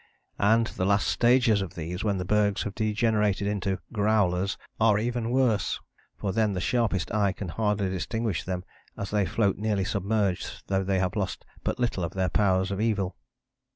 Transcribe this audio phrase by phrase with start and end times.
[0.39, 5.29] And the last stages of these, when the bergs have degenerated into 'growlers,' are even
[5.29, 5.79] worse,
[6.17, 8.63] for then the sharpest eye can hardly distinguish them
[8.97, 12.81] as they float nearly submerged though they have lost but little of their powers of
[12.81, 13.15] evil.